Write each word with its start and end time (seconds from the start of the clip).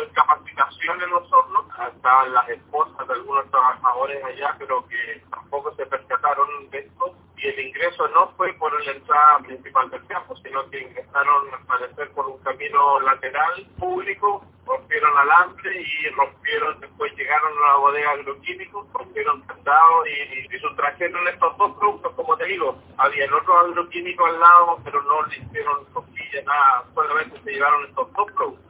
en 0.00 0.10
capacitación 0.14 1.02
en 1.02 1.10
los 1.10 1.32
hornos, 1.32 1.66
estaban 1.94 2.32
las 2.32 2.48
esposas 2.48 3.06
de 3.06 3.14
algunos 3.14 3.50
trabajadores 3.50 4.24
allá, 4.24 4.54
pero 4.58 4.86
que 4.88 5.22
tampoco 5.30 5.74
se 5.74 5.84
percataron 5.86 6.70
de 6.70 6.78
esto. 6.78 7.14
Y 7.36 7.46
el 7.46 7.60
ingreso 7.68 8.08
no 8.08 8.28
fue 8.36 8.52
por 8.54 8.72
la 8.84 8.92
entrada 8.92 9.38
principal 9.40 9.90
del 9.90 10.04
campo, 10.06 10.34
sino 10.36 10.68
que 10.70 10.80
ingresaron 10.80 11.54
al 11.54 11.66
parecer 11.66 12.10
por 12.12 12.26
un 12.28 12.38
camino 12.38 13.00
lateral 13.00 13.66
público, 13.78 14.42
rompieron 14.66 15.18
alambre 15.18 15.82
y 15.82 16.08
rompieron, 16.10 16.80
después 16.80 17.12
llegaron 17.16 17.52
a 17.58 17.68
la 17.68 17.76
bodega 17.76 18.10
agroquímicos, 18.12 18.86
rompieron 18.92 19.42
candados 19.42 20.08
y, 20.08 20.54
y 20.54 20.58
sustrajeron 20.60 21.28
estos 21.28 21.56
dos 21.58 21.76
productos, 21.78 22.12
como 22.14 22.36
te 22.36 22.44
digo, 22.46 22.76
había 22.96 23.24
el 23.24 23.34
otro 23.34 23.58
agroquímico 23.58 24.26
al 24.26 24.40
lado, 24.40 24.78
pero 24.82 25.02
no 25.02 25.22
le 25.26 25.38
hicieron 25.38 25.84
cosquillas, 25.92 26.44
nada, 26.44 26.84
solamente 26.94 27.40
se 27.42 27.50
llevaron 27.52 27.84
estos 27.84 28.12
dos 28.14 28.32
productos. 28.32 28.68